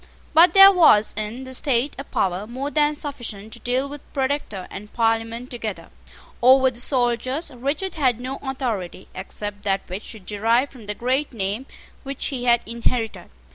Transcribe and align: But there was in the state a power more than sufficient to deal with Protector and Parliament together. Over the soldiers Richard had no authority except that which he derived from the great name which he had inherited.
But 0.33 0.55
there 0.55 0.71
was 0.71 1.13
in 1.15 1.43
the 1.43 1.53
state 1.53 1.95
a 1.99 2.03
power 2.03 2.47
more 2.47 2.71
than 2.71 2.95
sufficient 2.95 3.53
to 3.53 3.59
deal 3.59 3.87
with 3.87 4.01
Protector 4.13 4.67
and 4.71 4.91
Parliament 4.91 5.51
together. 5.51 5.89
Over 6.41 6.71
the 6.71 6.79
soldiers 6.79 7.51
Richard 7.53 7.93
had 7.93 8.19
no 8.19 8.39
authority 8.41 9.09
except 9.13 9.61
that 9.61 9.81
which 9.85 10.09
he 10.09 10.17
derived 10.17 10.71
from 10.71 10.87
the 10.87 10.95
great 10.95 11.33
name 11.33 11.67
which 12.01 12.25
he 12.29 12.45
had 12.45 12.61
inherited. 12.65 13.29